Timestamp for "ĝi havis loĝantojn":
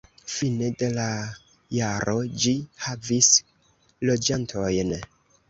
2.45-4.99